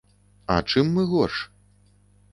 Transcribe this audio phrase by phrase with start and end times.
[0.53, 1.37] А чым мы горш?